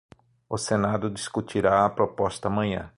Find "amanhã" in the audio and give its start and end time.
2.47-2.89